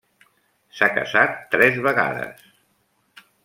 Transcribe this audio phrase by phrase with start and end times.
[0.77, 2.51] S'ha casat tres vegades.